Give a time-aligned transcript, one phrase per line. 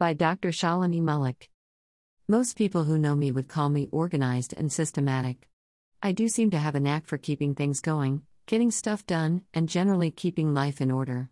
[0.00, 0.48] By Dr.
[0.48, 1.50] Shalini Mullick.
[2.26, 5.46] Most people who know me would call me organized and systematic.
[6.02, 9.68] I do seem to have a knack for keeping things going, getting stuff done, and
[9.68, 11.28] generally keeping life in order.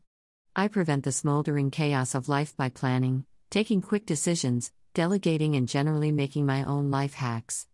[0.54, 6.12] I prevent the smoldering chaos of life by planning, taking quick decisions, delegating, and generally
[6.12, 7.66] making my own life hacks.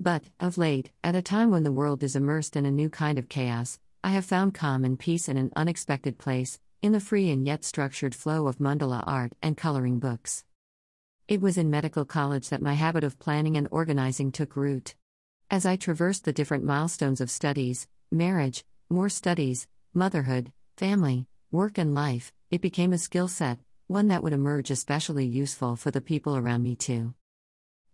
[0.00, 3.20] But, of late, at a time when the world is immersed in a new kind
[3.20, 7.30] of chaos, I have found calm and peace in an unexpected place, in the free
[7.30, 10.44] and yet structured flow of mandala art and coloring books.
[11.26, 14.94] It was in medical college that my habit of planning and organizing took root.
[15.50, 21.94] As I traversed the different milestones of studies, marriage, more studies, motherhood, family, work, and
[21.94, 23.58] life, it became a skill set,
[23.88, 27.14] one that would emerge especially useful for the people around me too.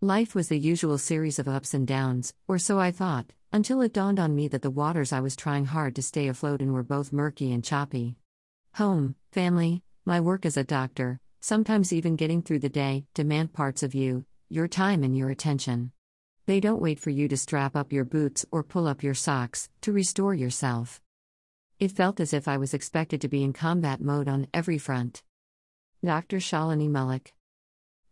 [0.00, 3.94] Life was the usual series of ups and downs, or so I thought, until it
[3.94, 6.82] dawned on me that the waters I was trying hard to stay afloat in were
[6.82, 8.16] both murky and choppy.
[8.78, 13.84] Home, family, my work as a doctor, sometimes even getting through the day, demand parts
[13.84, 15.92] of you, your time, and your attention.
[16.46, 19.68] They don't wait for you to strap up your boots or pull up your socks
[19.82, 21.00] to restore yourself.
[21.78, 25.22] It felt as if I was expected to be in combat mode on every front.
[26.04, 26.38] Dr.
[26.38, 27.28] Shalini Mullick.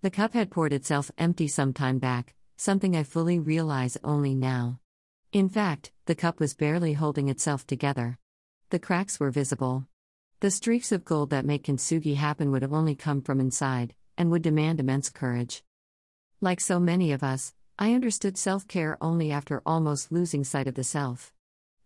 [0.03, 4.79] The cup had poured itself empty some time back, something I fully realize only now.
[5.33, 8.17] In fact, the cup was barely holding itself together.
[8.71, 9.89] The cracks were visible.
[10.43, 14.29] The streaks of gold that make kintsugi happen would have only come from inside, and
[14.33, 15.63] would demand immense courage.
[16.41, 20.75] Like so many of us, I understood self care only after almost losing sight of
[20.75, 21.33] the self.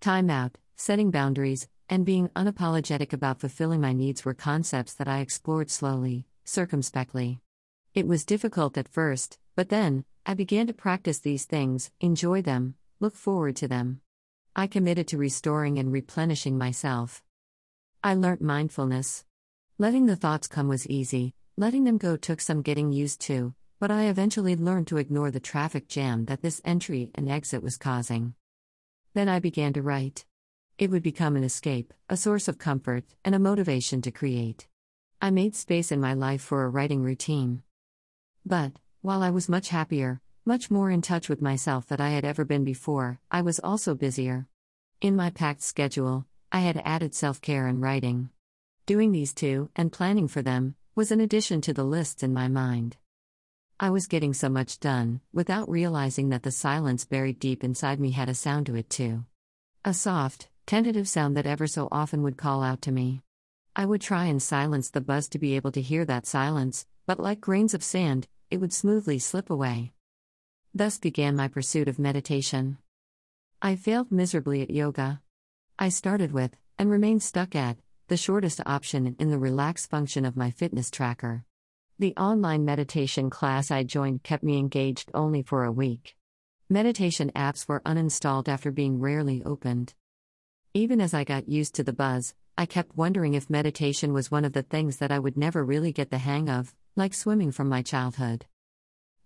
[0.00, 5.18] Time out, setting boundaries, and being unapologetic about fulfilling my needs were concepts that I
[5.18, 7.40] explored slowly, circumspectly.
[7.92, 12.76] It was difficult at first, but then, I began to practice these things, enjoy them,
[13.00, 14.00] look forward to them.
[14.56, 17.22] I committed to restoring and replenishing myself.
[18.06, 19.24] I learnt mindfulness.
[19.78, 23.90] Letting the thoughts come was easy, letting them go took some getting used to, but
[23.90, 28.34] I eventually learned to ignore the traffic jam that this entry and exit was causing.
[29.14, 30.24] Then I began to write.
[30.78, 34.68] It would become an escape, a source of comfort, and a motivation to create.
[35.20, 37.64] I made space in my life for a writing routine.
[38.44, 42.24] But, while I was much happier, much more in touch with myself than I had
[42.24, 44.46] ever been before, I was also busier.
[45.00, 48.30] In my packed schedule, I had added self care and writing.
[48.86, 52.48] Doing these two, and planning for them, was an addition to the lists in my
[52.48, 52.96] mind.
[53.78, 58.12] I was getting so much done, without realizing that the silence buried deep inside me
[58.12, 59.24] had a sound to it too.
[59.84, 63.20] A soft, tentative sound that ever so often would call out to me.
[63.74, 67.20] I would try and silence the buzz to be able to hear that silence, but
[67.20, 69.92] like grains of sand, it would smoothly slip away.
[70.74, 72.78] Thus began my pursuit of meditation.
[73.60, 75.20] I failed miserably at yoga.
[75.78, 77.76] I started with, and remain stuck at,
[78.08, 81.44] the shortest option in the relax function of my fitness tracker.
[81.98, 86.16] The online meditation class I joined kept me engaged only for a week.
[86.70, 89.92] Meditation apps were uninstalled after being rarely opened.
[90.72, 94.46] Even as I got used to the buzz, I kept wondering if meditation was one
[94.46, 97.68] of the things that I would never really get the hang of, like swimming from
[97.68, 98.46] my childhood.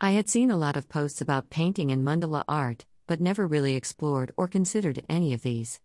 [0.01, 3.77] I had seen a lot of posts about painting and mandala art, but never really
[3.77, 5.81] explored or considered any of these.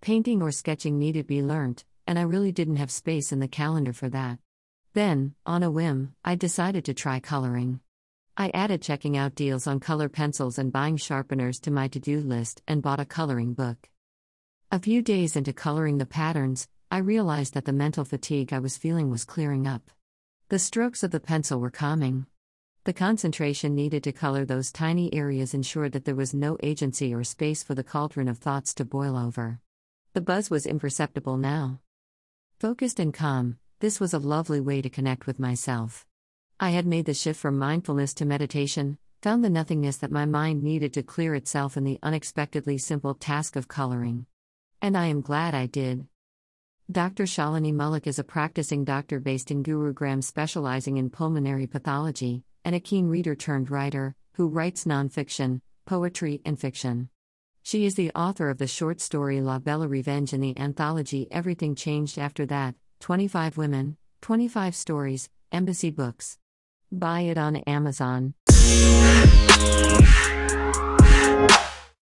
[0.00, 3.48] Painting or sketching needed to be learnt, and I really didn't have space in the
[3.48, 4.38] calendar for that.
[4.92, 7.80] Then, on a whim, I decided to try coloring.
[8.36, 12.20] I added checking out deals on color pencils and buying sharpeners to my to do
[12.20, 13.88] list and bought a coloring book.
[14.70, 18.76] A few days into coloring the patterns, I realized that the mental fatigue I was
[18.76, 19.90] feeling was clearing up.
[20.50, 22.26] The strokes of the pencil were calming.
[22.84, 27.24] The concentration needed to color those tiny areas ensured that there was no agency or
[27.24, 29.60] space for the cauldron of thoughts to boil over.
[30.16, 31.80] The buzz was imperceptible now.
[32.58, 36.06] Focused and calm, this was a lovely way to connect with myself.
[36.58, 40.62] I had made the shift from mindfulness to meditation, found the nothingness that my mind
[40.62, 44.24] needed to clear itself in the unexpectedly simple task of coloring.
[44.80, 46.06] And I am glad I did.
[46.90, 47.24] Dr.
[47.24, 52.80] Shalini Mullick is a practicing doctor based in Gurugram specializing in pulmonary pathology, and a
[52.80, 57.10] keen reader turned writer, who writes nonfiction, poetry, and fiction.
[57.66, 61.74] She is the author of the short story La Bella Revenge and the anthology Everything
[61.74, 66.38] Changed After That 25 Women, 25 Stories, Embassy Books.
[66.92, 68.34] Buy it on Amazon.